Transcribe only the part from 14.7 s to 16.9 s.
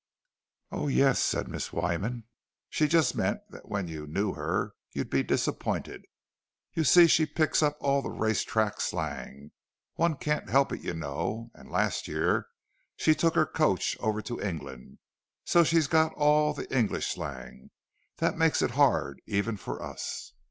and so she's got all the